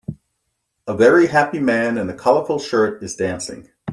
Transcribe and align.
A 0.87 0.97
very 0.97 1.27
happy 1.27 1.59
man 1.59 1.99
in 1.99 2.09
a 2.09 2.15
colorful 2.15 2.57
shirt 2.57 3.03
is 3.03 3.15
dancing. 3.15 3.69